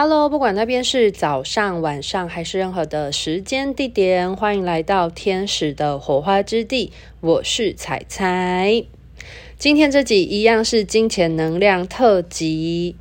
[0.00, 6.92] Hello，不管那边是早上、晚上还是任何的时间地点，欢迎来到天使的火花之地。
[7.20, 8.84] 我是彩彩。
[9.58, 12.94] 今天这集一样是金钱能量特辑。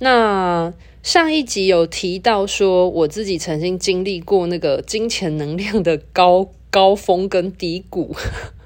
[0.00, 8.16] 那上一集有提到说，我自己曾经经历过那个金钱能量的高高峰跟低谷，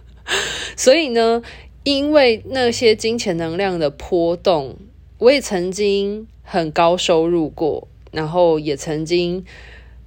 [0.78, 1.42] 所以呢，
[1.84, 4.76] 因为那些金钱能量的波动，
[5.18, 6.26] 我也曾经。
[6.48, 9.44] 很高收入过，然后也曾经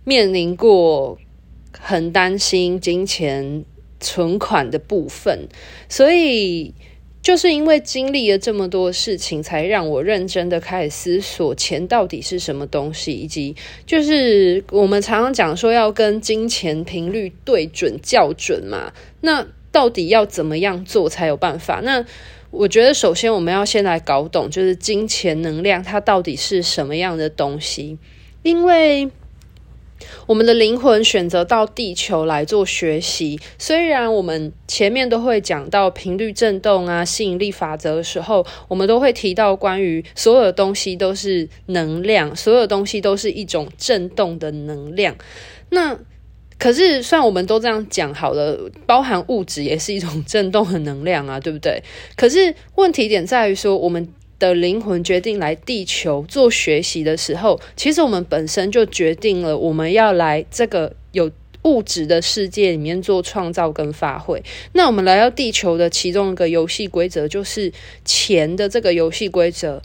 [0.05, 1.17] 面临过
[1.77, 3.65] 很担心金钱
[3.99, 5.49] 存款的部分，
[5.89, 6.73] 所以
[7.21, 13.53] 就是因为经历了这么多事情，才让我认真的开始思索钱到底是什么东西，以及
[13.85, 21.81] 就是我们常常讲说要跟金钱频率对准校准嘛，那到底要怎么样做才有办法？
[21.83, 22.05] 那
[22.51, 27.97] 我觉得，首先我们要先来搞懂，就是金钱能量它到底是什么样的东西。
[28.41, 29.09] 因为
[30.25, 45.15] 我们的灵魂选择到地球来做学习，虽然我们前面都会讲到频率振动啊、吸引力法则的时候，我们都会提到关于所有的东西都是能量，所有东西都是一种振动的能量。
[45.69, 45.99] 那
[46.59, 51.81] 可是，虽然我们都这样讲好了，包含物质也是一种振动的能量啊，对不对？
[52.17, 54.05] 可是问题点在于说，我们
[54.37, 61.31] 的灵魂决定来地球做学习的时候，其实我们本身就决定了我们要来这个有
[61.63, 64.43] 物质的世界里面做创造跟发挥。
[64.73, 67.71] 那我们来到地球的其中一个游戏规则，就是
[68.03, 69.81] 钱的这个游戏规则。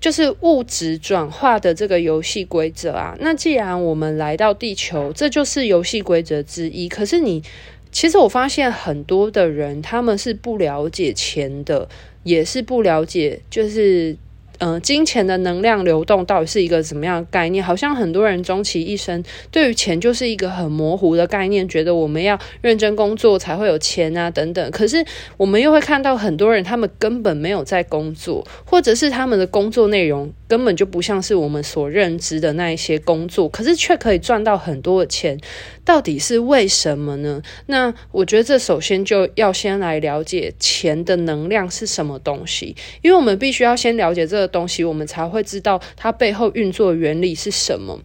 [0.00, 3.16] 就是物质转化的这个游戏规则啊。
[3.20, 6.88] 那既然我们来到地球，这就是游戏规则之一。
[6.88, 7.42] 可是你，
[7.90, 11.88] 其实我发现很多的人，他们是不了解钱的，
[12.22, 14.16] 也是不了解，就是。
[14.58, 17.64] 嗯、金钱的能量流动到底是一个什么样的概念？
[17.64, 24.70] 好像很多人终其一生对于钱就是一个很模糊的概念，觉得我们要认真工作才会有钱啊等等。
[24.70, 25.04] 可是
[25.36, 35.38] 我们又会看到很多人，他们根本没有在工作，或者是他们的工作内容根本就不像是我们所认知的那一些工作，可是却可以赚到很多的钱。
[35.84, 37.40] 到底是为什么呢？
[37.66, 48.00] 那我觉得这首先就要先来了解钱的能量是什么东西，因为我们必须要先了解这东西，我们才会知道它背后运作原理是什么。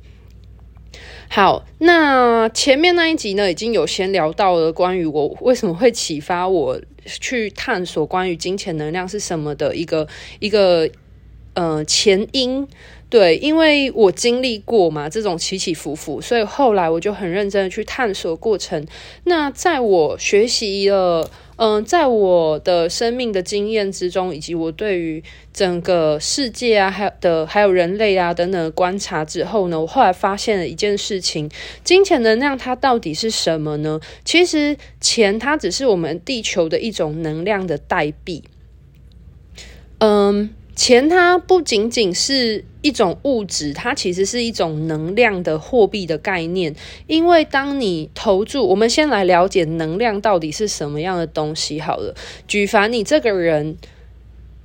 [1.30, 10.08] 好，那前面那一集呢，已经有先聊到了关于我为什么会启发我去探索关于金钱能量是什么的一个
[10.40, 10.88] 一个
[11.56, 12.68] 呃前因。
[13.14, 18.88] 对，因为我经历过嘛，这种起起伏伏，所以后来我就很认真的去探索过程。
[19.26, 25.24] 那在我学习了，嗯、在我的生命的经验之中，以及我对于
[25.54, 31.48] 整个世界啊，还有的还有人类啊等等的观察之后呢，我后来发现了一件事情：
[31.84, 34.00] 金钱能量它到底是什么呢？
[34.26, 38.44] 其实钱它只是我们地球的一种能量的代币。
[40.00, 40.50] 嗯。
[40.76, 46.76] 钱它不仅仅是一种物质，它其实是一种能量的货币的概念。
[47.08, 52.16] 因为当你投注，我们先来了解能量到底是什么样的东西好了。
[52.48, 53.78] 举凡你这个人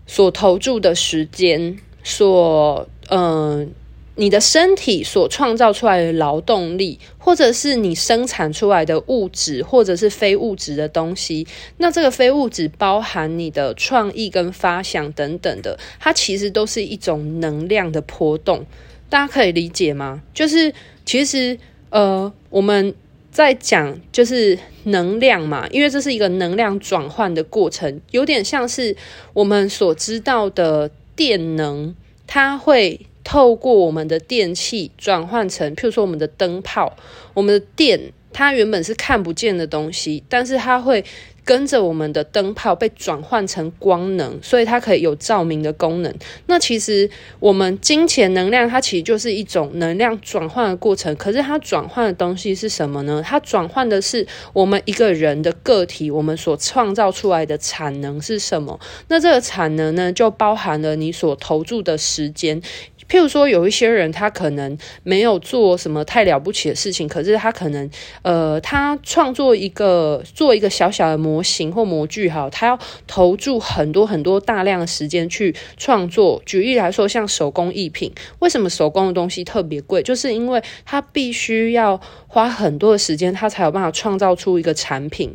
[0.06, 3.72] 所投注的时间，所嗯。
[4.20, 11.46] 你的身体所创造出来的劳动力，或者是你生产出来的物质，或者是非物质的东西，
[11.76, 18.66] 那这个非物质包含你的创意跟发想等等的，它其实都是一种能量的波动。
[19.08, 20.20] 大家可以理解吗？
[20.34, 20.74] 就是
[21.06, 21.56] 其实
[21.90, 22.92] 呃，我们
[23.30, 28.96] 在讲就是能量嘛，因为这是一个能量转换的过程，有点像是
[29.32, 31.94] 我们所知道的电能，
[32.26, 33.00] 它会。
[33.28, 36.96] 透过我们的电器转换成，譬如说我们的灯泡，
[37.34, 38.00] 我们的电，
[38.32, 41.04] 它原本是看不见的东西，但是它会
[41.44, 46.14] 跟着我们的灯泡被转换成光能，所以它可以有照明的功能。
[46.46, 51.14] 那其实我们金钱能量，它其实就是一种能量转换的过程。
[51.16, 53.22] 可是它转换的东西是什么呢？
[53.22, 58.80] 它转换的是我们一个人的个体，我们所创造出来的产能是什么？
[59.08, 62.62] 那这个产能呢，就包含了你所投注的时间。
[63.08, 67.90] 譬如说，有一些人他可能没有做什么太了不起的事情，可是他可能，
[68.22, 76.42] 呃，他创作一个做一个小小的模型或模具，哈，他要投注很多很多大量的时间去创作。
[76.44, 80.02] 举例来说，像手工艺品，为什么手工的东西特别贵？
[80.02, 85.34] 就是因为他必须要花很多的时间，他才有办法创造出一个产品。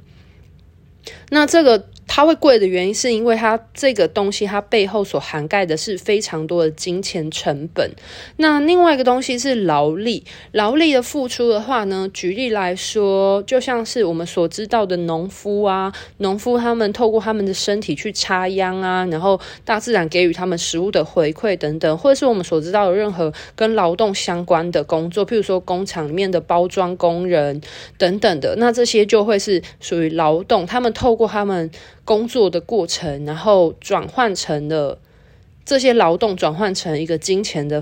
[1.30, 1.88] 那这个。
[2.06, 7.90] 它会贵的原因是因为它这个东西，它背后所涵盖的是非常多的金钱成本。
[8.38, 27.60] 那另外一个东西是劳力，劳力的付出的话呢，举例来说，就像是我们所知道的农夫啊，农夫他们透过他们的身体去插秧啊，然后大自然给予他们食物的回馈等等，或者是我们所知道的任何跟劳动相关的工作，譬如说工厂里面的包装工人
[27.98, 31.70] 等等的，那这些就会是属于劳动，他们透过他们。
[32.06, 35.00] 工作的过程，然后转换成了
[35.64, 37.82] 这些劳动，转换成一个金钱的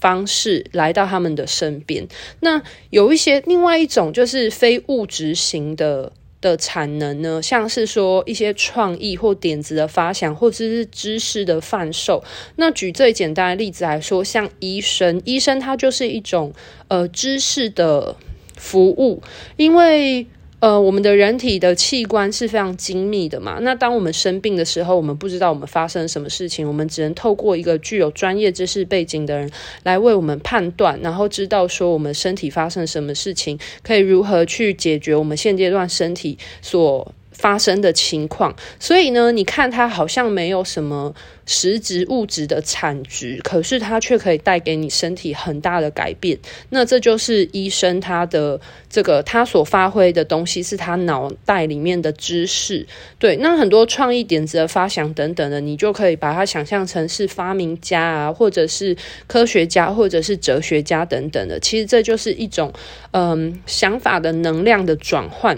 [0.00, 2.08] 方式来到他们的身边。
[2.40, 2.60] 那
[2.90, 6.10] 有一些另外一种就是非物质型的
[6.40, 12.24] 的产能呢，像是说一些创意或点子的发想，或者是知识的贩售。
[12.56, 16.52] 那举最简单的例子来说，像医生，医生他就是一种
[16.88, 18.16] 呃知识的
[18.56, 19.22] 服务，
[19.56, 20.26] 因为。
[20.60, 23.58] 呃，我们的人体的器官是非常精密的嘛。
[23.62, 29.50] 那当我们生病的时候，我们不知道我们发生什么事情，我们只能透过一个具有专业知识背景的人
[29.84, 37.10] 来为我们判断，然后知道说我们身体发生什么事情，可以如何去解决我们现阶段身体所
[37.40, 41.14] 发生的情况，所以呢，你看它好像没有什么
[41.46, 46.38] 实质物质的产值，可是它却可以带给你身体很大的改变。
[46.68, 48.60] 那这就是医生他的
[48.90, 52.86] 这个他所发挥的东西，是他脑袋里面的知识。
[53.18, 58.94] 对，那很多创意点子的发想等等的，你就可以把它想象成是发明家啊，或者是
[59.26, 61.58] 科学家，或者是哲学家等等的。
[61.58, 62.70] 其实这就是一种
[63.12, 65.56] 嗯想法的能量的转换。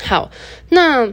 [0.00, 0.30] 好，
[0.68, 1.12] 那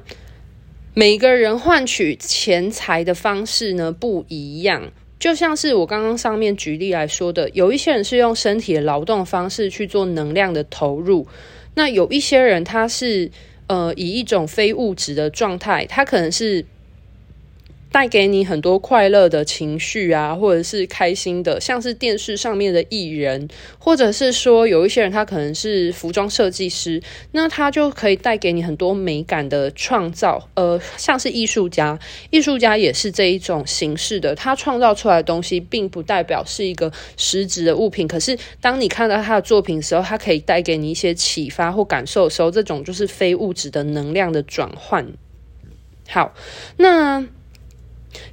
[0.93, 11.27] 每个人换取钱财的方式呢，不一样，就像是我刚刚上面举例来说的，有一些人是用身体的劳动方式去做能量的投入，
[11.75, 13.31] 那有一些人他是
[13.67, 16.65] 呃以一种非物质的状态，他可能是。
[17.91, 27.03] 带给你很多快乐的情绪啊，或者是开心的，像是电视上面的艺人，或者是说有一些人他可能是服装设计师，
[27.33, 30.49] 那他就可以带给你很多美感的创造。
[30.55, 31.99] 呃，像是艺术家，
[32.29, 45.05] 艺术家也是这一种形式的，他创造出来的东西并不代表是一个实质的物品，可是当你看到他的作品的时候，他可以带给你一些启发或感受的时候，这种就是非物质的能量的转换。
[46.07, 46.33] 好，
[46.77, 47.27] 那。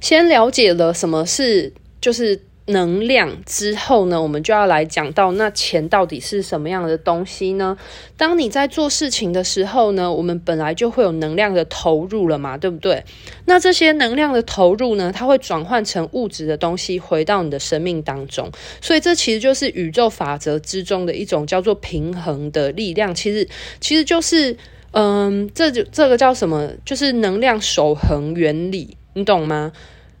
[0.01, 7.75] 先了解了什么是就是能量之后呢，我们就要来讲到那钱到底是什么样的东西呢？
[8.15, 13.03] 当你在做事情的时候呢，我们本来就会有能量的投入了嘛，对不对？
[13.45, 23.15] 那这些能量的投入呢，它会转换成物质的东西回到你的生命当中，所以这其实就是宇宙法则之中的一种叫做平衡的力量。
[23.15, 23.49] 其实，
[23.81, 24.55] 其实就是
[24.91, 26.69] 嗯，这就这个叫什么？
[26.85, 28.95] 就是能量守恒原理。
[29.19, 29.71] 你懂吗？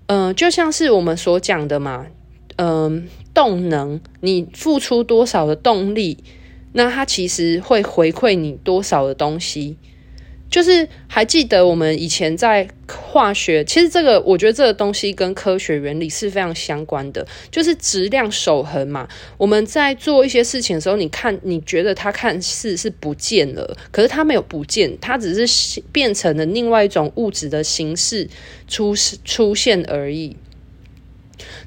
[0.07, 2.07] 嗯、就像是我们所讲的嘛，
[2.57, 6.17] 嗯、动能，你付出多少的动力，
[6.73, 9.77] 那它其实会回馈你多少的东西。
[10.49, 19.07] 就是还记得我们以前在化学，其实这个我觉得这个东西跟科学原理是非常相关的，就是质量守恒嘛。
[19.37, 28.27] 我们在做一些事情的时候，你看你觉得它看似是不见了，可是它没有不见，它只是变成了另外一种物质的形式
[28.67, 30.35] 出出现而已。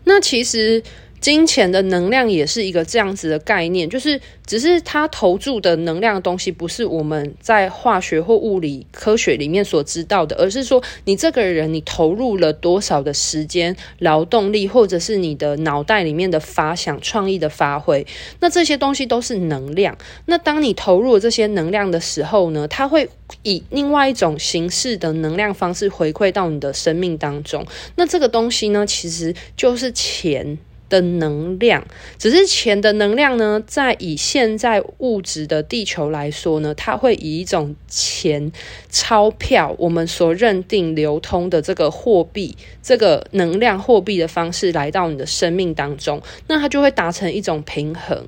[0.05, 0.83] 那其实。
[1.23, 18.05] 金钱的能量也是一个这样子的概念，就是只是它投注的能量的东西，不是我们在化学或物理科学里面所知道的，而是说你这个人你投入了多少的时间、劳动力，或者是你的脑袋里面的发想、创意的发挥，
[18.41, 19.97] 那这些东西都是能量。
[20.27, 23.09] 那当你投入这些能量的时候呢，它会
[23.45, 27.65] 以另外一种形式的能量方式回馈到你的生命当中。
[27.95, 30.59] 那这个东西呢，其实就是钱。
[30.93, 31.83] 的能量，
[32.19, 38.53] 只是钱的能量呢，在以现在物质的地球来说呢，它会以一种钱
[38.91, 48.27] 钞票，我们所认定流通的这个货币，这个能量货币的方式来到你的生命当中，那它就会达成一种平衡，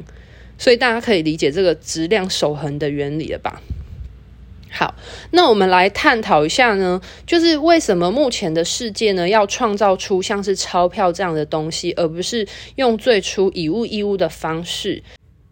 [0.56, 3.60] 所以大家可以理解这个质量守恒的原理了吧？
[4.76, 4.92] 好，
[5.30, 15.04] 那我们来探讨一下呢，就是为什么目前的世界呢，要创造出像是钞票这样的东西，而不是用最初以物易物的方式。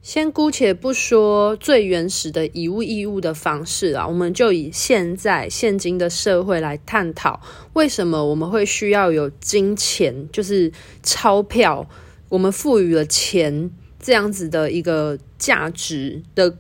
[0.03, 7.41] 先姑且不说最原始的以物易物的方式啊，我们就以现在现今的社会来探讨，
[7.75, 10.73] 为什么我们会需要有金钱，就是
[11.05, 11.89] 钞票，
[12.29, 16.57] 我们赋予了钱这样子的一个价值的。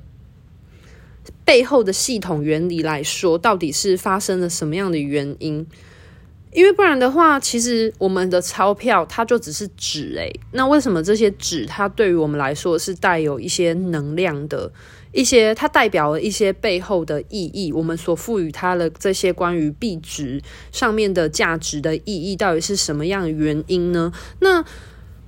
[1.45, 5.67] 背后的系统原理来说，到底是发生了什么样的原因？
[6.53, 14.71] 因为不然的话，其实我们的钞票它就只是纸诶，那为什么这些纸它对于我们来说是带有一些能量的？
[15.13, 24.13] 一些它代表了一些背后的意义，我们所赋予它的这些关于币值上面的价值的意义，到底是什么样的原因呢？
[24.41, 24.65] 那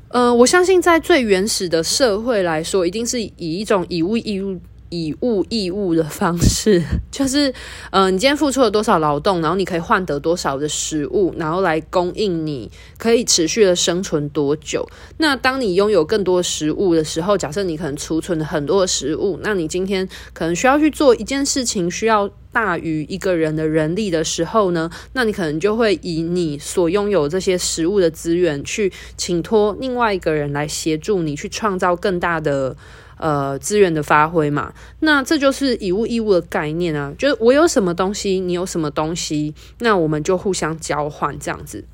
[0.09, 4.61] 呃，我相信在最原始的社会来说，一定是以一种以物易物。
[4.95, 7.53] 以物易物的方式， 就是，
[7.91, 14.89] 呃，你今天付出了多少劳动，然后你可以换得多少的食物，然后来供应你可以持续的生存多久。
[15.19, 32.77] 那当你拥有更多食物的时候，假设你可能储存了很多的食物，那你今天可能需要去做一件事情，需要大于一个人的人力的时候呢，那你可能就会以你所拥有这些食物的资源，去请托另外一个人来协助你去创造更大的。
[33.17, 41.85] 呃，资源的发挥嘛，那这就是以物易物的概念啊，就是我有什么东西，你有什么东西，那我们就互相交换这样子。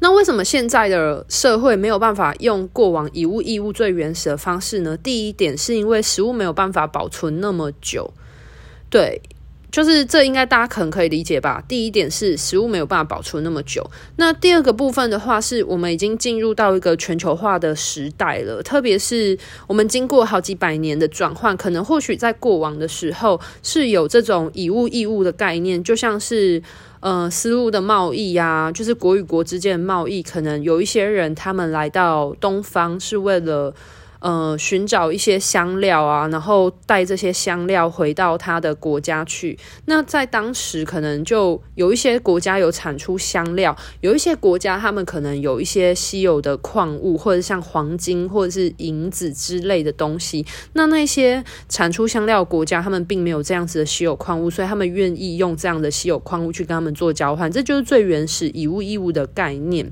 [0.00, 4.96] 那为什么现在的社会没有办法用过往以物易物最原始的方式呢？
[4.96, 8.12] 第一点是因为食物没有办法保存那么久，
[8.88, 9.22] 对。
[9.70, 11.62] 就是这应该大家可能可以理解吧。
[11.68, 13.88] 第一点是食物没有办法保存那么久。
[14.16, 18.62] 那第二个部分的话，是我们已经进入到一个全球化的时代了。
[18.62, 26.62] 特别是我们经过好几百年的转换，可能或许在过往的时候是有这种以物易物的概念，就像是
[27.00, 33.74] 呃丝路的贸易呀，就是国与国之间的贸易，可能有一些人他们来到东方是为了。
[34.20, 39.58] 呃，寻找一些香料啊，然后带这些香料回到他的国家去。
[39.86, 50.44] 那在当时，可能就有一些国家有产出香料，有一些国家他们可能有一些稀有的矿物，或者像黄金或者是银子之类的东西。
[50.74, 57.50] 那那些产出香料国家，他们并没有这样子的稀有矿物，所以他们愿意用这样的稀有矿物去跟他们做交换。
[57.50, 59.90] 这就是最原始以物易物的概念。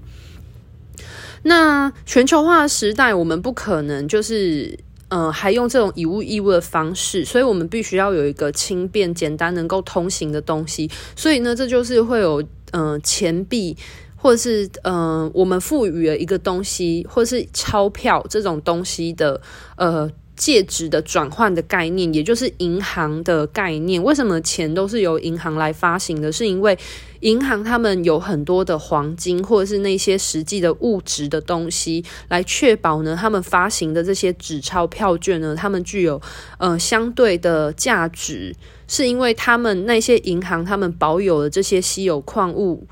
[1.42, 4.78] 那全球化时代，我们不可能就是，
[5.08, 10.90] 呃，还用这种以物易物的方式，所以我们必须要有一个轻便、简单、能够通行的东西。
[11.16, 12.42] 所以呢，这就是会有，
[12.72, 13.76] 呃，钱币，
[14.16, 19.40] 或者是，呃，我们赋予了一个东西，或是钞票这种东西的，
[19.76, 20.10] 呃。
[20.38, 24.02] 介质的转换的概念，也就是银行的概念。
[24.02, 26.32] 为什么钱都是由银行来发行的？
[26.32, 26.78] 是因为
[27.20, 36.22] 银行他们有很多的黄金，或者是那些实际的物质的东西，来确保呢，他们发行的这些纸钞票券呢，他们具有
[36.58, 38.54] 呃相对的价值，
[38.86, 42.86] 是因为他们那些银行他们保有了这些稀有矿物，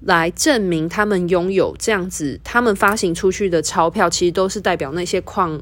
[0.00, 5.58] 来证明他们拥有这样子，他们发行出去的钞票其实都是代表那些矿。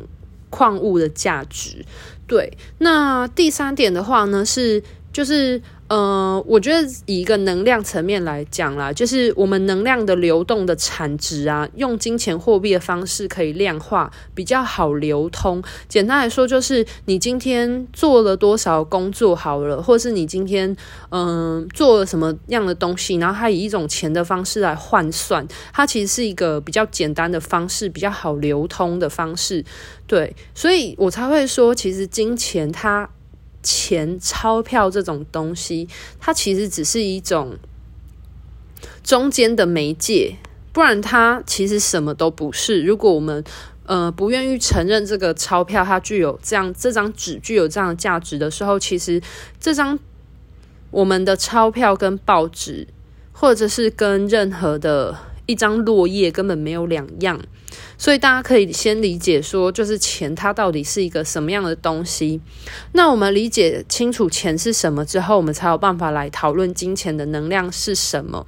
[0.53, 1.85] 矿物的价值，
[2.29, 2.57] 对。
[2.79, 4.81] 那第三点的话呢，是
[5.13, 5.61] 就是。
[5.93, 15.63] 呃，我觉得以一个能量层面来讲啦，就是我们能量的流动的产值啊，用金钱货币的方式可以量化，比较好流通。
[15.89, 20.75] 简单来说，就是你今天做了多少工作好了，或是你今天
[21.11, 29.63] 嗯、做了什么样的东西，然后它以一种钱的方式来换算，它其实是一个比较简单的方式，比较好流通的方式。
[30.07, 33.11] 对，所以我才会说，其实金钱它。
[33.63, 35.89] 钱钞票这种东西，
[36.19, 37.57] 它其实只是一种
[39.03, 40.37] 中间的媒介，
[40.73, 42.83] 不然它其实什么都不是。
[42.83, 43.45] 如果我们
[43.85, 49.21] 呃不愿意承认这个钞票它具有这样这张纸具有这样的价值的时候，其实
[49.61, 49.99] 这张
[50.91, 52.87] 我们的钞票跟报纸，
[53.33, 55.17] 或者是跟任何的
[55.53, 57.39] 一张落叶根本没有两样。
[57.97, 62.41] 所以大家可以先理解说，就是钱它到底是一个什么样的东西。
[62.93, 68.47] 那我们理解清楚钱是什么之后，我们才有办法来讨论金钱的能量是什么。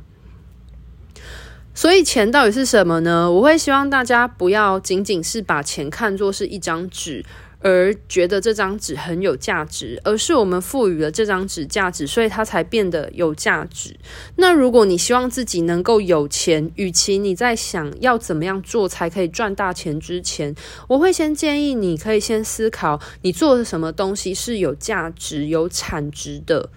[1.74, 3.30] 所以钱到底是什么呢？
[3.30, 7.24] 我会希望大家不要仅仅是把钱看作是一张纸。
[7.66, 13.96] 而觉得这张纸很有价值，而是我们赋予了这张纸价值，所以它才变得有价值。
[14.36, 20.54] 那如果你希望自己能够有钱，与其你在想要怎么样做才可以赚大钱之前，
[20.88, 26.68] 我会先建议你可以先思考，你做的什么东西是有价值、有产值的，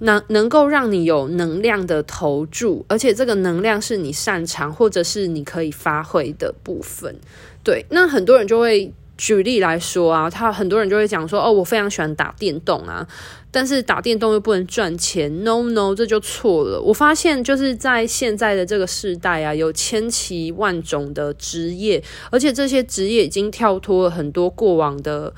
[0.00, 7.20] 能能够让你有能量的投注，而且这个能量是你擅长或者是你可以发挥的部分。
[7.62, 8.92] 对，那很多人就会。
[9.22, 13.06] 举例来说啊，他很多人就会讲说，哦，我非常喜欢打电动啊，
[13.52, 16.80] 但是打电动又不能赚钱，no no，这就错了。
[16.80, 22.02] 我发现就是在现在的这个时代啊，有千奇万种的职业，
[22.32, 25.32] 而且这些职业已经跳脱了很多过往的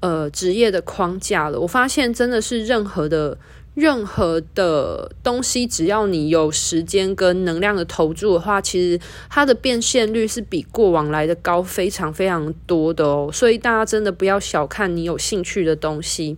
[0.00, 1.58] 呃职业的框架了。
[1.58, 3.38] 我发现真的是任何的。
[3.74, 13.30] 任何的东西，只要你有时间跟能量的投注的话，其实它的变现率是比过往来的高非常非常多的哦。
[13.32, 16.36] 所以大家真的不要小看你有兴趣的东西。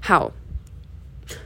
[0.00, 0.32] 好。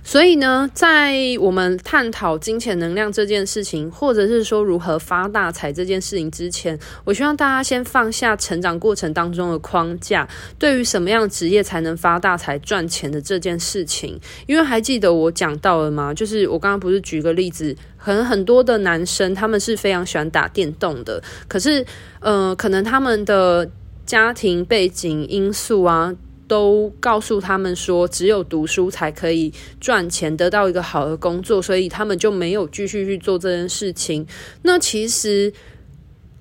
[0.03, 14.21] 所以呢，在我们探讨金钱能量这件事情，或者是说如何发大财这件事情之前，我希望大家先放下成长过程当中的框架，对于什么样职业才能发大财赚钱的这件事情。
[14.47, 16.13] 因为还记得我讲到了吗？
[16.13, 21.85] 就是我刚刚不是举个例子，可能很多的男生他们是非常喜欢打电动的，可是
[22.21, 23.69] 呃，可能他们的
[24.05, 26.15] 家庭背景因素啊。
[26.47, 34.27] 都告诉他们说，只有读书才可以赚钱，得到一个好的工作，所以他们就没有继续去做这件事情。
[34.63, 35.53] 那其实，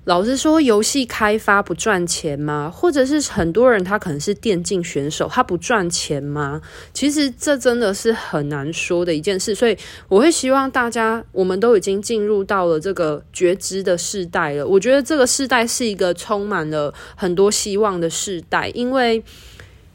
[0.04, 2.70] 老实说，游戏开发不赚钱吗？
[2.70, 6.60] 或者是很多人他可能是电竞选手，他不赚钱吗？
[6.92, 9.54] 其实这真的是很难说的一件事。
[9.54, 9.74] 所以
[10.08, 14.66] 我会希望大家，我们都已经进入到了这个觉知的世代了。
[14.66, 19.24] 我觉得这个世代是一个充满了很多希望的世代，因为。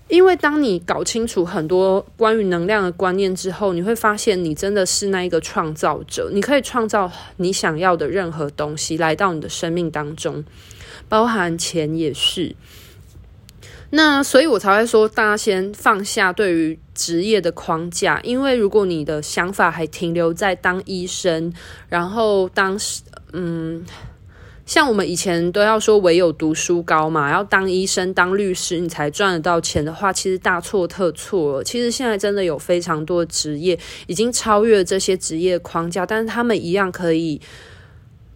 [0.10, 10.44] 因为当你搞清楚很多关于能量的观念之后，你会发现你真的是那一个创造者，你可以创造你想要的任何东西来到你的生命当中，
[11.08, 12.56] 包含钱也是。
[13.92, 21.54] 那所以我才会说，大家先放下对于职业的框架，因为如果你的想法还停留在当医生，
[21.88, 23.86] 然后当时嗯。
[24.70, 31.64] 像我们以前都要说唯有读书高嘛，要当医生、当律师，你才赚得到钱的话，其实大错特错。
[31.64, 37.42] 其实现在真的有非常多职业已经超越了这些职业框架，但是他们一样可以，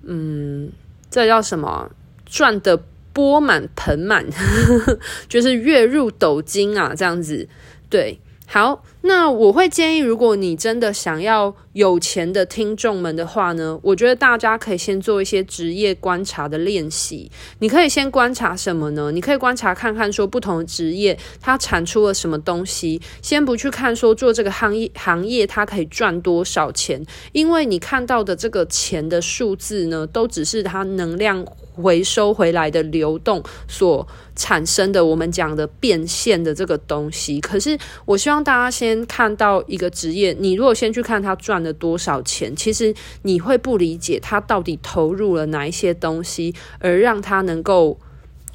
[0.01, 0.71] 嗯，
[1.11, 1.91] 这叫什么？
[2.25, 4.25] 赚得钵满盆满，
[5.29, 7.47] 就是月入斗金啊，这样子，
[7.91, 8.19] 对。
[8.47, 17.29] 好，那我会建议，如果你真的想要有钱的听众们的话呢，我觉得大家可以先做一些职业观察的练习。
[17.59, 19.11] 你可以先观察什么呢？
[19.11, 23.01] 你可以观察看看说不同的职业它产出了什么东西。
[23.21, 31.45] 先不去看说做这个行业行业它可以赚多少钱，因为你看到的这个钱的数字呢，都只是它能量。
[31.75, 37.41] 回收回来的流动所产生的，我们讲的变现的这个东西。
[37.41, 37.75] 可是，
[38.05, 47.99] 我希望大家先先看到一个职业，你如果先去看他赚了多少钱，其实你会不理解他到底投入了哪一些东西，而让他能够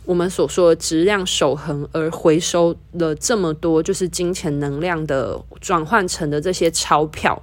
[0.04, 7.42] 我们所说的质量守恒，而回收了这么多，就是金钱能量的转换成的这些钞票。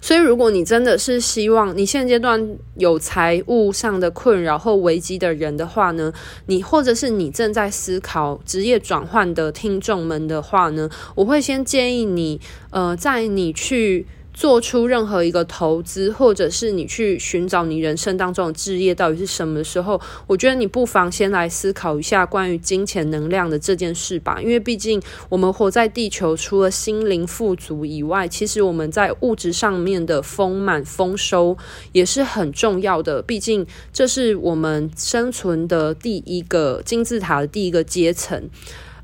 [0.00, 6.12] 所以，如果你真的是希望你现阶段有财务上的困扰或危机的人的话呢，
[6.46, 12.40] 你或者是你正在思考职业转换的听众们的话呢，我会先建议你，
[12.70, 14.06] 呃，在你去。
[14.34, 24.40] 做出任何一个投资，或者是你去寻找你人生当中的置业到底是什么时候，我觉得你不妨先来思考一下关于金钱能量的这件事吧。
[24.40, 31.56] 因为毕竟我们活在地球，除了心灵富足以外，其实我们在物质上面的丰满丰收
[31.92, 33.20] 也是很重要的。
[33.22, 38.48] 毕竟这是我们生存的第一个金字塔的第一个阶层。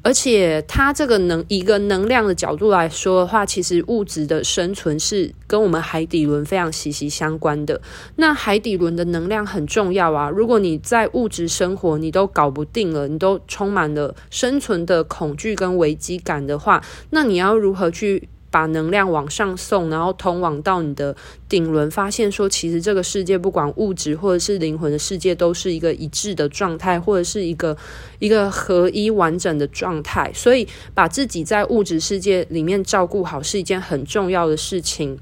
[0.02, 7.80] 而且，它这个能一个能量的角度来说的话，其实物质的生存是跟我们海底轮非常息息相关的。
[8.16, 10.30] 那海底轮的能量很重要啊！
[10.30, 18.28] 如果你在物质生活你都搞不定了，你都充满了生存的恐惧跟危机感的话，那你要如何去？
[18.50, 21.14] 把能量往上送，然后通往到你的
[21.48, 27.76] 顶轮，发现说，其实这个世界不管物质或者是灵魂的世界，都是一个一致的状态，或者是一个
[28.18, 30.32] 一个合一完整的状态。
[30.34, 35.18] 所以，把自己在物质世界里面照顾好，是一件很重要的事情。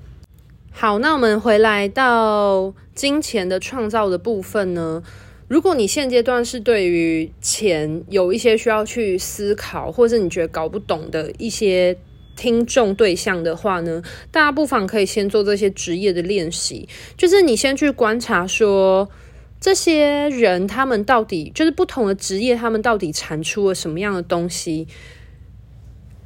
[0.70, 5.02] 好，那我们回来到金钱的创造的部分呢？
[5.48, 11.96] 如果你现阶段是对于钱有一些需要去思考，或者你觉得搞不懂的一些。
[12.37, 19.09] 听众对象的话呢，大家不妨可以先做这些职业的练习，就是你先去观察说，
[19.59, 24.87] 这些人他们到底就是不同的职业，他们到底产出了什么样的东西，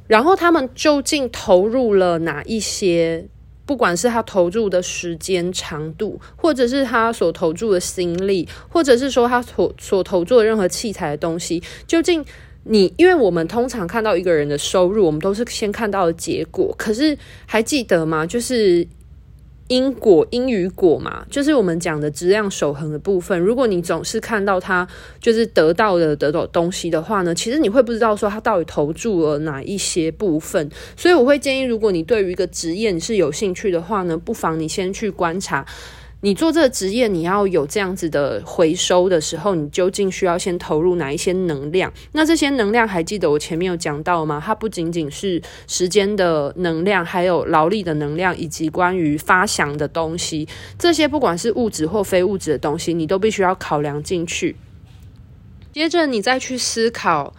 [0.07, 3.27] 然后他们究竟投入了哪一些，
[3.65, 12.25] 不管是他投入的时间长度，或者是他所投注的心力，或者是说他所所投注的任何器材的东西，究竟。
[12.63, 16.73] 你因为我们通常看到一个人的收入，我们都是先看到的结果。
[16.77, 18.25] 可是还记得吗？
[18.25, 18.87] 就是
[19.67, 23.39] 因果因与果嘛，就是我们讲的质量守恒的部分。
[23.39, 24.87] 如果你总是看到他
[25.19, 30.69] 就是得到的得到东西的话呢，其实你会不知道说他到底投注了哪一些部分。
[30.95, 35.65] 所以我会建议，如果你对于一个职业你是有兴趣的话呢，不妨你先去观察。
[36.23, 41.91] 你做这个职业，你要有这样子的回收的时候，你究竟需要先投入哪一些能量？
[42.11, 44.39] 那这些能量还记得我前面有讲到吗？
[44.43, 50.47] 它不仅仅是时间的能量，还有劳力的能量，以及关于发想的东西。
[50.77, 54.55] 这些不管是物质或非物质的东西，你都必须要考量进去。
[55.73, 57.33] 接着你再去思考，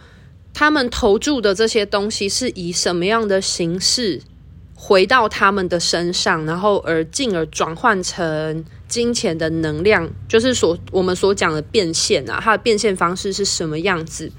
[0.53, 4.23] 他们投注的这些东西是以什么样的形式？
[4.85, 14.29] 回到他们的身上，然后而进而转换成金钱的能量，就是所我们所讲的变现啊，它的变现方式是什么样子？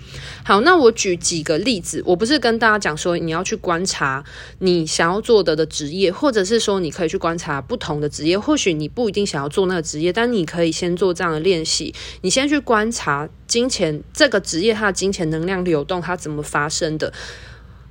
[0.44, 4.22] 好，那我举几个例子，我不是跟大家讲说你要去观察
[4.59, 17.11] 你想要做的的职业，或者是说你可以去观察不同的职业，或许你不一定想要做那个职业，但你可以先做这样的练习，你先去观察金钱这个职业它的金钱能量流动，它怎么发生的。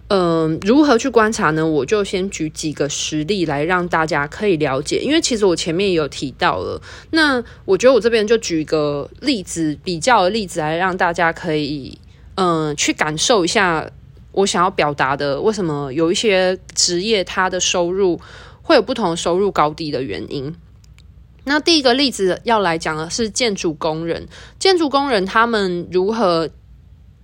[0.09, 1.65] 嗯、如何去观察呢？
[1.65, 4.99] 我就先举几个实例来让大家可以了解。
[4.99, 6.79] 因为其实我前面也有提到了，
[7.11, 11.97] 那我觉得我这边就举一个例子，比较的例子来让大家可以
[12.35, 13.87] 嗯、去感受一下
[14.31, 18.19] 我想要表达的为什么有一些职业它的收入
[18.63, 20.53] 会有不同收入高低的原因。
[21.43, 26.49] 那第一个例子要来讲的是建筑工人，建筑工人他们如何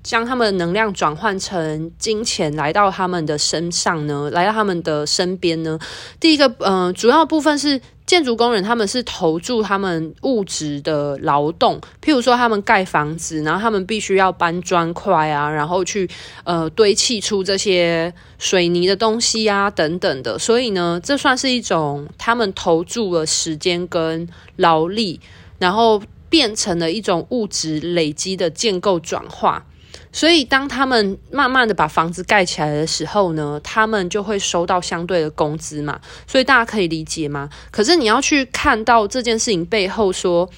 [0.01, 4.29] 将他们的能量转换成金钱来到他们的身上呢？
[4.31, 5.77] 来到他们的身边呢？
[6.19, 16.09] 第一个，嗯、呃，主要部分是建筑工人，他们是投注他们物质的劳动，譬如说他们盖房子，然后他们必须要搬砖块啊，然后去
[16.45, 25.19] 呃堆砌出这些水泥的东西啊等等的，所以呢，这算是一种他们投注了时间跟劳力，
[25.59, 29.65] 然后变成了一种物质累积的建构转化。
[30.11, 35.99] 所以，当他们慢慢的把房子盖起来的时候呢，他们就会收到相对的工资嘛。
[36.25, 37.47] 所以大家可以理解吗？
[37.69, 40.49] 可是你要去看到这件事情背后说，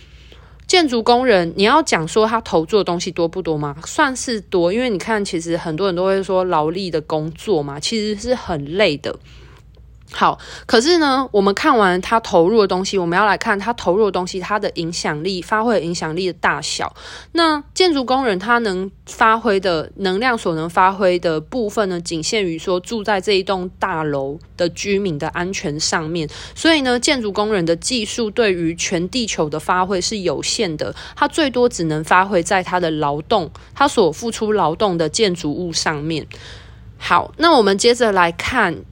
[0.67, 3.75] 建筑工人，你要讲说他投注的东西多不多吗？
[3.85, 9.13] 算是多，因为你看，其实很多人都会说劳力的工作嘛，其实是很累的。
[10.13, 16.93] 好，可是呢，我们看完他投入的东西，我们要来看他投入的东西，它的影响力、发挥影响力的大小。
[17.31, 26.29] 那建筑工人他能发挥的能量所能发挥的部分呢，仅限于说住在这一栋大楼的居民的安全上面。
[26.53, 36.27] 所以呢，建筑工人的技术对于全地球的发挥是有限的，他最多只能发挥在他的劳动，他所付出劳动的建筑物上面。
[36.97, 38.83] 好，那我们接着来看。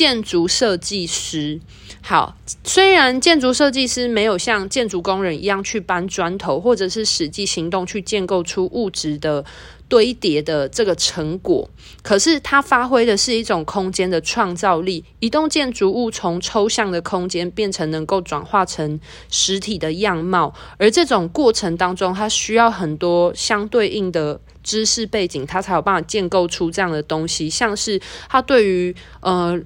[0.00, 1.60] 建筑设计师，
[2.00, 2.34] 好，
[2.64, 9.44] 虽然建筑设计师没有像建筑工人一样去搬砖头，或者是实际行动去建构出物质的
[9.90, 11.68] 堆叠的这个成果，
[12.00, 15.04] 可是他发挥的是一种空间的创造力。
[15.18, 29.60] 一栋建筑物从抽象的空间变成能够转化成实体的样貌，而这种过程当中，它需要很多相对应的知识背景，它才有办法建构出这样的东西，像是它对于呃。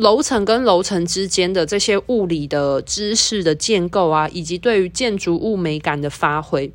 [0.00, 6.72] 楼层跟楼层之间的这些物理的知识的建构啊，以及对于建筑物美感的发挥，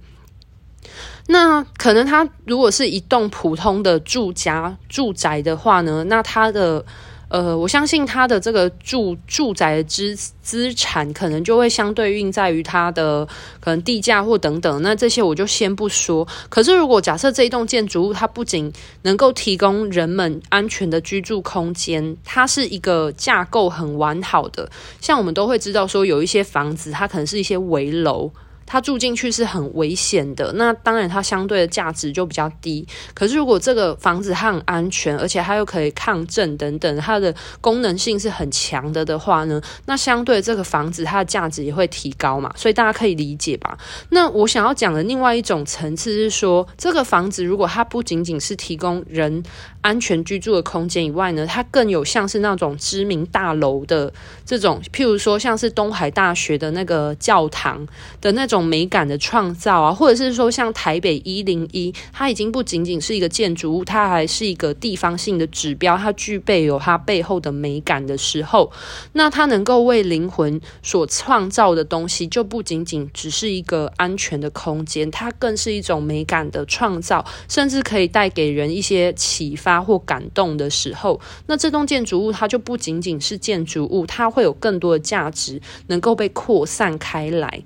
[1.28, 6.86] 那可能它如果是一栋普通的住家住宅的话呢，那它的。
[7.28, 13.26] 呃，我相信他的这个住住宅资资产可能就会相对应在于他的
[13.60, 16.28] 可能地价或等等，那这些我就先不说。
[16.50, 24.70] 可是如果假设这一栋建筑物它不仅能够提供人们安全的居住空间，它是一个架构很完好的，
[25.02, 28.32] 像我们都会知道说有一些房子它可能是一些危楼。
[28.66, 32.86] 它住进去是很危险的，那当然它相对的价值就比较低。
[33.14, 42.52] 可是如果这个房子它很安全，而且它又可以抗震等等，它的功能性是很强的的话呢，那相对这个房子它的价值也会提高嘛。
[42.56, 43.78] 所以大家可以理解吧？
[44.10, 49.44] 那我想要讲的另外一种层次是说，这个房子如果它不仅仅是提供人
[49.82, 54.12] 安全居住的空间以外呢，它更有像是那种知名大楼的
[54.44, 57.88] 这种，譬如说像是东海大学的那个教堂
[58.20, 58.55] 的那种。
[58.56, 68.72] 种美感的创造啊，或者是说像台北一零一，它已经不仅仅是一个建筑物，它还是一个地方性的指标，它具备有它背后的美感的时候，
[69.14, 87.64] 那它能够为灵魂所创造的东西，就不仅仅只是一个安全的空间，它更是一种美感的创造，甚至可以带给人一些启发或感动的时候，那这栋建筑物它就不仅仅是建筑物，它会有更多的价值能够被扩散开来，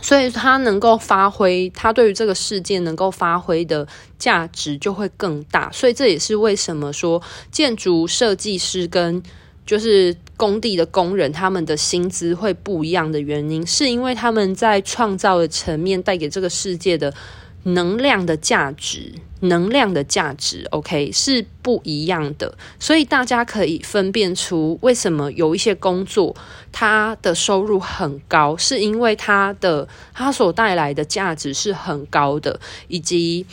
[0.00, 3.86] 所以他能够发挥，他对于这个世界能够发挥的
[4.18, 5.70] 价值就会更大。
[5.72, 9.22] 所以这也是为什么说建筑设计师跟
[9.66, 17.12] 就是工地的工人他们的薪资会不一样的原因，是因为他们在创造的层面带给这个世界的。
[17.64, 22.56] 能量的价值，能量的价值，OK，是不一样的。
[22.78, 26.34] 所以大家可以分辨出，为什么有一些工作
[26.72, 33.44] 它的收入很高，是因为它的它所带来的价值是很高的，以及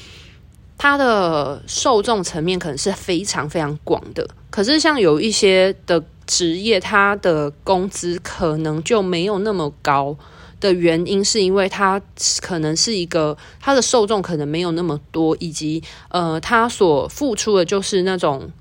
[0.78, 4.28] 它的受众层面可能是非常非常广的。
[4.50, 10.16] 可是像有一些的职业，它的工资可能就没有那么高。
[10.60, 12.02] 的原因是因为他
[12.42, 18.52] 可能是一个他的受众可能没有那么多，以及呃，他所付出的就是那种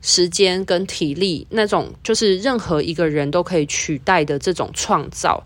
[0.00, 5.44] 时间跟体力，那种就是任何一个人都可以取代的这种创造。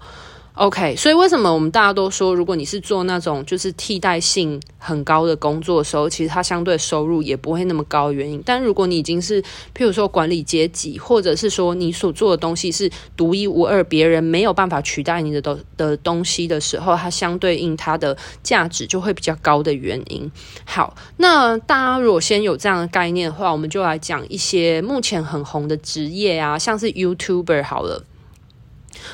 [0.59, 8.43] OK，所以为什么我们大家都说，如果你是做那种就是替代性很高的工作的时候，其实它相对收入也不会那么高原因。
[8.45, 9.41] 但如果你已经是
[9.73, 20.29] 譬如说管理阶级，或者是说你所做的东西是独一无二，别人没有办法取代你的的的东西的时候，它相对应它的价值就会比较高的原因。
[20.65, 28.03] 好，那大家如果先有这样的概念的话，我们就来讲一些目前很红的职业啊，像是 YouTuber 好了。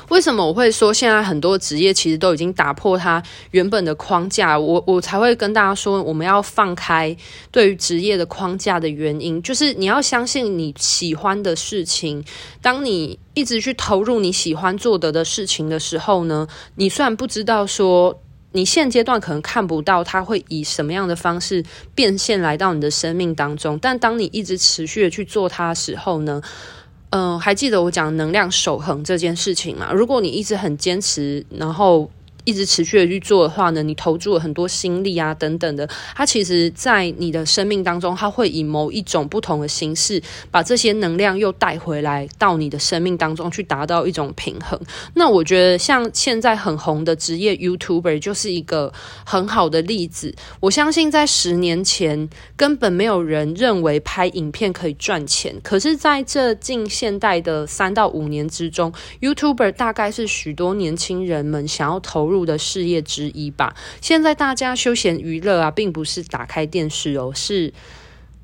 [0.08, 4.58] 为什么我会说现在很多职业其实都已经打破它原本的框架？
[4.58, 7.16] 我我才会跟大家说，我们要放开
[7.50, 12.24] 对于职业的框架的原因，就是你要相信你喜欢的事情。
[12.60, 18.20] 当你一直去投入你喜欢做的的事情的时候呢，你虽然不知道说
[18.52, 26.40] 你现阶段可能看不到它会以什么样的方式变现来到你的生命当中，但当你一直持续的去做它的时候呢，
[27.10, 29.92] 嗯，还记得我讲能量守恒这件事情吗？
[29.92, 32.10] 如果你一直很坚持，然后。
[32.44, 44.78] 一直持续的去做的话呢，你投注了很多心力啊，等等的，它其实，在你的生命当中，它会以某一种不同的形式，把这些能量又带回来到你的生命当中去，达到一种平衡。
[45.14, 48.92] 那我觉得，像现在很红的职业 YouTuber 就是一个
[49.24, 50.34] 很好的例子。
[50.60, 63.74] 我相信，在十年前，根本没有人认为拍影片可以赚钱，可是在这近现代的三到五年之中，YouTuber 大概是许多年轻人们想要投入入的事业之一吧。
[64.00, 67.72] 现在大家休闲娱乐啊，并不是打开电视哦，是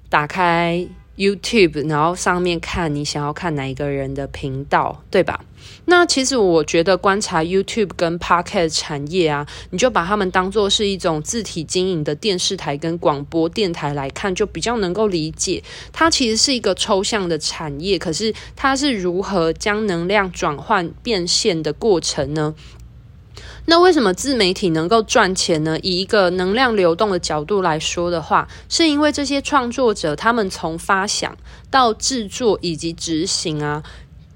[0.08, 5.44] 打开 YouTube，然后上面看你想要看哪一个人的频道，对吧？
[5.84, 15.62] 那其实我觉得观察 YouTube 跟 Podcast 产业啊，你就把他们当做是一种自体经营的电视台跟广播电台来看，就比较能够理解。
[15.92, 22.54] 它其实是一个抽象的产业，可是它是如何将能量转换变现的过程呢？
[23.66, 25.78] 那为什么自媒体能够赚钱呢？
[25.80, 31.36] 以一个能量流动的角度来说的话，是因为这些创作者他们从发想
[31.70, 33.82] 到制作以及执行啊。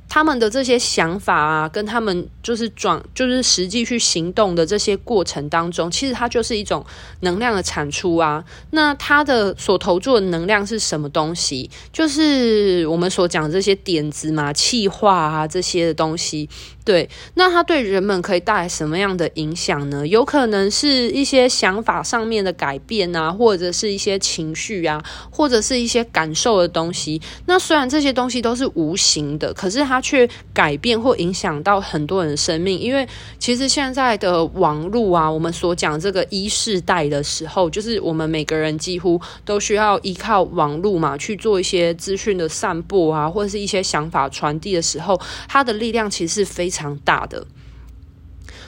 [0.06, 6.86] 他们的这些想法啊，跟他们就是转，就是实际去行动的这些过程当中，其实它就是一种
[7.20, 8.44] 能量的产出啊。
[8.70, 11.68] 那他的所投注的能量是什么东西？
[11.92, 16.48] 就是我们所讲的这些点子嘛、气化啊这些的东西。
[16.84, 20.06] 对，那它对人们可以带来什么样的影响呢？
[20.06, 27.22] 有可能是一些想法上面的改变啊，或者是一些情绪啊，或者是一些感受的东西。
[27.46, 32.78] 那虽然这些东西都是无形的，可是它却改变或影响到很多人的生命。
[32.78, 45.18] 因为其实现在的网络啊，我们所讲这个一世代的时候，就是我们每个人几乎都需要依靠网络嘛，去做一些资讯的散播啊，或者是一些想法传递的时候，
[45.48, 46.98] 它的力量其实是非常。
[47.04, 47.46] 大的。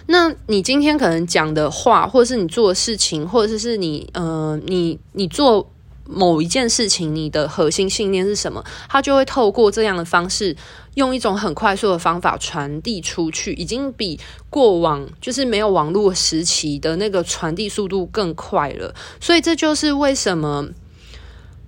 [0.07, 5.69] 那你今天可能讲的话，或者是你做的事情，或者是你呃，你你做
[6.09, 8.65] 某一件事情，你的核心信念是什么？
[8.89, 10.57] 它就会透过这样的方式，
[10.95, 18.95] 用一种很快速的方法传递出去，已经比过往就是没有网络时期的那个传递速度更快了。
[19.21, 20.69] 所以这就是为什么。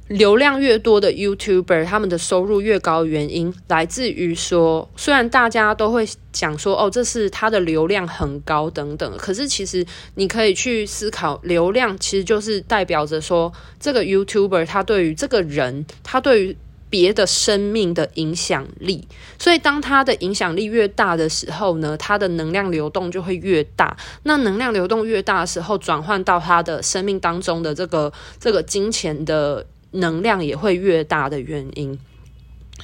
[0.09, 16.57] 流量越多的 YouTuber，他们的收入越高原因，来自于说，虽然大家都会讲说，哦，这是他的流量很高等等，可是其实你可以去思考，流量其实就是代表着说，这个 YouTuber 他对于这个人，他对于
[16.88, 19.07] 别的生命的影响力。
[19.38, 23.94] 所以，当他的影响力越大的时候呢，他的能量流动就会越大。
[24.23, 29.66] 那能量流动越大的时候，转换到他的生命当中的这个这个金钱的。
[29.92, 31.98] 能量也会越大的原因，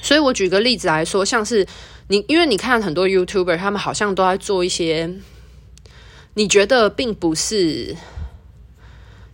[0.01, 1.65] 所以我举个例子来说，像是
[2.07, 5.13] 你，因为你看很多 YouTuber，他们好像都在做一些，
[6.33, 7.95] 你觉得并不是。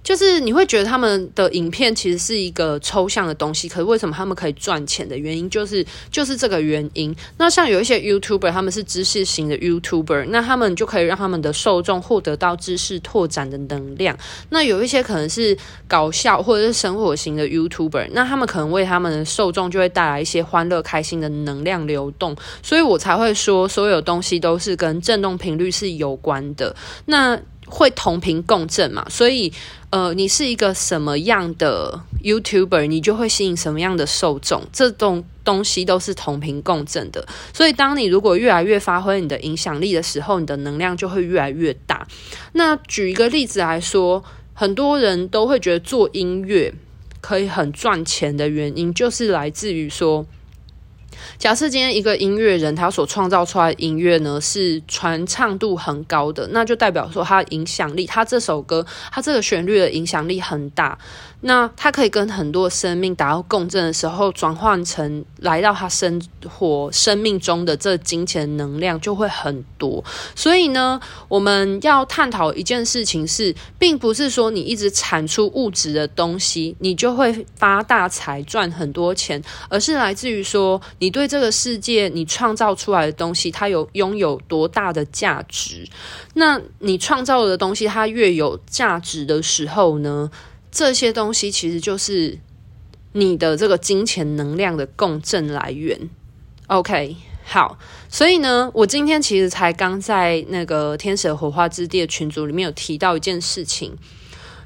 [0.04, 7.16] 就是你会觉得他们的影片其实是一个抽象的东西，可是为什么他们可以赚钱的原因，就是就是这个原因。
[7.38, 14.18] 那像有一些 YouTuber，他们是知识型的 YouTuber，那他们就可以让他们的受众获得到知识拓展的能量。
[14.50, 22.36] 那有一些可能是搞笑或者是生活型的 YouTuber，那他们可能为他们的受众就会带来一些欢乐、开心的能量流动。
[22.64, 26.76] 所以我才会说，所有东西都是跟振动频率是有关的。
[27.06, 27.40] 那
[27.72, 29.08] 会同频共振嘛？
[29.10, 29.52] 所以，
[29.92, 34.62] 呃，你是一个什么样的 YouTuber，你就会吸引什么样的受众。
[34.74, 37.26] 这种东西都是同频共振的。
[37.54, 42.06] 所以，当你如果越来越发挥你的影响力的时候，你的能量就会越来越大。
[42.52, 44.22] 那举一个例子来说，
[44.54, 46.74] 很多人都会觉得做音乐
[47.22, 50.26] 可以很赚钱的原因，就是来自于说。
[51.42, 60.96] 假设今天一个音乐人他所创造出来的音乐呢，是传唱度很高的，那就代表说他影响力，他这首歌，他这个旋律的影响力很大。
[61.44, 70.04] 那他可以跟很多生命达到共振的时候，转换成来到他生活生命中的这金钱能量就会很多。
[70.36, 85.88] 所以呢，我们要探讨一件事情是，并不是说你一直产出物质的东西，你就会发大财赚很多钱，而是来自于说，你对这个世界你创造出来的东西，它有拥有多大的价值。
[86.34, 90.30] 那你创造的东西，它越有价值的时候呢，
[90.70, 92.38] 这些东西其实就是
[93.14, 96.10] 你的这个金钱能量的共振来源。
[96.68, 97.16] OK，
[97.46, 103.98] 好，所以呢，我今天其实才刚在那个天使火花之地的群组里面有提到一件事情，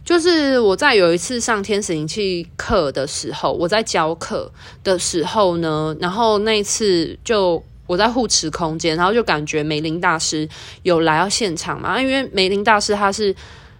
[0.06, 4.50] 就是我在有一次上天使灵气课的时候，我在教课
[4.84, 10.48] 的时候呢，然后那一次就我在护持空间，然后就感觉梅林大师
[10.84, 13.36] 有来到现场嘛，因为梅林大师他是。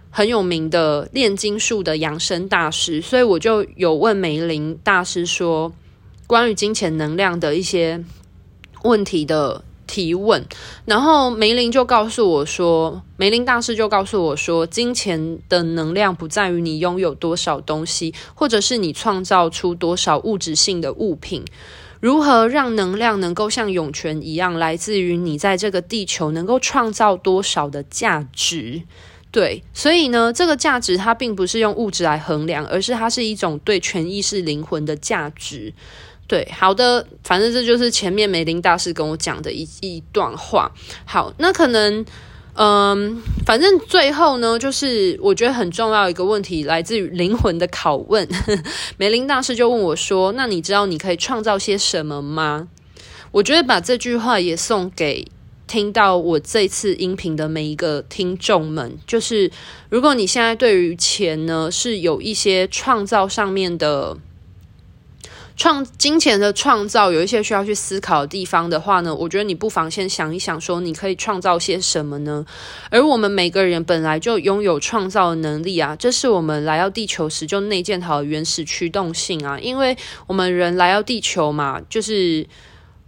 [0.08, 5.70] 很有名的炼金术的养生大师，所以我就有问梅林大师说，
[6.26, 8.02] 关于金钱能量的一些
[8.82, 9.62] 问题的
[9.96, 10.44] 提问，
[10.84, 21.42] 然后梅林就告诉我说，梅林大师就告诉我说，金钱的能量不在于你拥有多少东西，或者是你创造出多少物质性的物品，
[21.98, 28.82] 如何让能量能够像涌泉一样，来自于你在这个地球能够创造多少的价值。
[29.32, 35.72] 对，所以呢，这个价值它并不是用物质来衡量，而是它是一种对全意识灵魂的价值。
[36.26, 40.70] 对，好的，反正这就是前面梅林大师跟我讲的一一段话。
[41.04, 42.04] 好，那可能，
[42.54, 48.28] 嗯，反正最后呢，就是我觉得很重要一个问题，来自于灵魂的拷问。
[48.98, 52.68] 梅林大师就问我说：“那你知道你可以创造些什么吗？”
[53.32, 55.26] 我觉得把这句话也送给。
[55.68, 59.50] 听到我这次音频的每一个听众们，就是
[59.88, 64.16] 如果你现在对于钱呢是有一些创造上面的
[65.56, 72.44] 创金钱的创造，有一些需要去思考的地方的话呢，我觉得你不妨先想一想，说你可以创造些什么呢？
[72.90, 82.46] 而我们每个人本来就拥有创造的能力啊，这是我们来到地球时就内建好的原始驱动性啊，因为我们人来到地球嘛，就是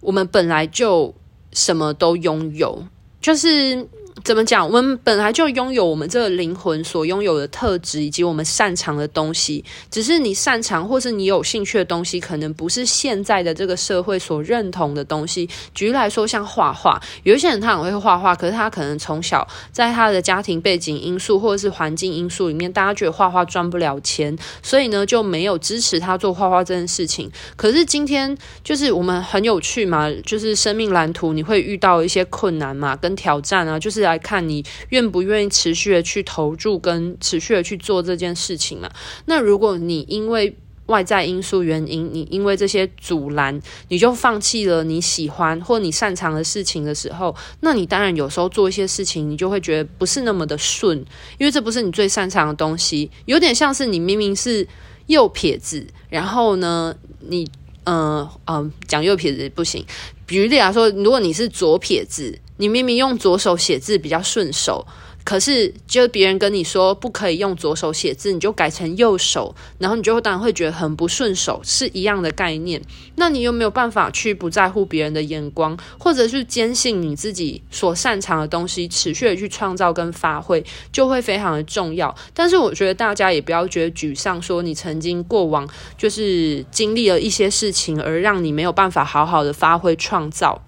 [0.01, 1.15] 我们本来就。
[1.51, 2.85] 什么都拥有，
[3.23, 3.89] 就是。
[4.25, 4.67] 怎么讲？
[4.67, 9.65] 我们本来就拥有我们这个灵魂所拥有的特质，以及我们擅长的东西。
[9.91, 15.49] 只是你擅长或是你有兴趣的东西，可能不是现在的这个社会所认同的东西。
[15.73, 27.31] 举例来说，像画画，有一些人他很会画画，可是他可能从小在他的家庭背景因素或者是环境因素里面，大家觉得画画赚不了钱，所以呢就没有支持他做画画这件事情。
[27.57, 34.08] 可是今天就是我们很有趣嘛，就是生命蓝图，你会遇到一些困难嘛，跟挑战啊，就是。
[34.09, 38.91] 来看你愿不愿意持续的去投注跟持续的去做这件事情嘛？
[39.27, 50.99] 那如果你因为外在因素原因，你因为这些阻拦，你就放弃了你喜欢或你擅长的事情的时候，那你当然有时候做一些事情，你就会觉得不是那么的顺，
[51.39, 54.67] 因为这不是你最擅长的东西，有点像是你明明是。
[55.09, 57.51] 右撇子，然后呢，你
[57.85, 59.83] 嗯嗯讲右撇子不行。
[60.27, 64.87] 举例来说，如果你是左撇子，你明明用左手写字比较顺手。
[65.25, 72.81] 可是，就别人跟你说不可以用左手写字，你就改成右手，然后你就当然会觉得很不顺手，是一样的概念。
[73.17, 82.15] 那你有没有办法去不在乎别人的眼光，或者是坚信你自己所擅长的东西，持续的去创造跟发挥，就会非常的重要。
[82.33, 90.63] 但是，我觉得大家也不要觉得沮丧，说你曾经过往就是经历了一些事情，而让你没有办法好好的发挥创造，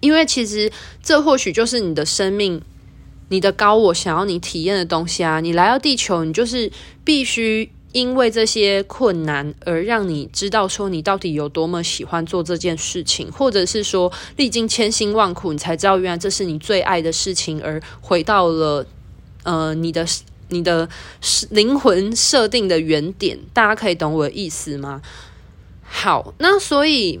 [0.00, 0.70] 因为其实
[1.02, 2.60] 这或许就是你的生命。
[3.30, 6.72] 你的高我想要你体验的东西啊，你来到地球，你就是
[7.04, 18.86] 必须因为这些困难而让你知道说你到底有多么喜欢做这件事情，或者是说历经千辛万苦，你才知道原来这是你最爱的事情，而回到了
[19.42, 20.06] 呃你的
[20.48, 20.88] 你的
[21.50, 23.38] 灵魂设定的原点。
[23.52, 25.02] 大家可以懂我的意思吗？
[25.82, 27.20] 好，那所以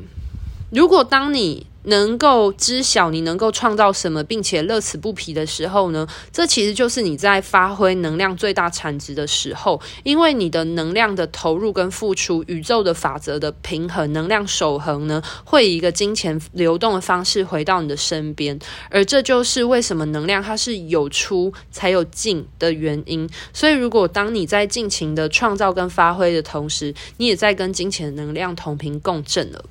[0.70, 9.80] 如果当你能够知晓你能够创造什么，并且乐此不疲的时候呢，这其实就是你在发挥能量最大产值的时候。
[10.04, 18.58] 因为你的能量的投入跟付出，宇宙的法则的平衡，能量守恒呢，会以一个金钱流动的方式回到你的身边。
[18.90, 23.28] 而这就是为什么能量它是有出才有进的原因。
[23.52, 29.64] 所以，如果当你在尽情的创造跟发挥的同时，你也在跟金钱能量同频共振了。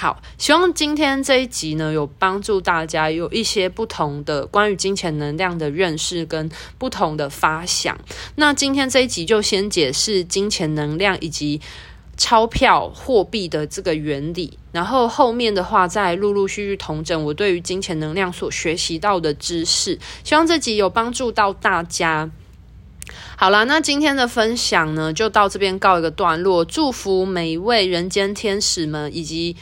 [0.00, 7.98] 好，希望今天这一集呢，有帮助大家有一些不同的关于金钱能量的认识跟不同的发想。
[8.36, 11.60] 那今天这一集就先解释金钱能量以及
[12.16, 19.98] 钞票货币的这个原理，然后后面的话再陆陆续续统整我对于金钱能量所学习到的知识。
[20.22, 22.30] 希望这集有帮助到大家。
[23.36, 26.64] 好啦，那今天的分享呢，就到这边告一个段落。
[26.64, 29.56] 祝福每一位人间天使们以及。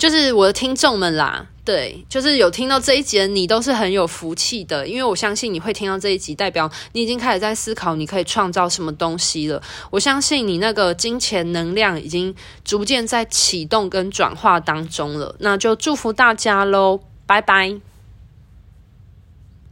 [0.00, 9.62] 就是我的听众们啦，对，就是有听到这一集的你都是很有福气的，因为我相信你会听到这一集，代表你已经开始在思考你可以创造什么东西了。
[9.90, 12.34] 我相信你那个金钱能量已经
[12.64, 17.89] 逐渐在启动跟转化当中了，那就祝福大家喽，拜拜。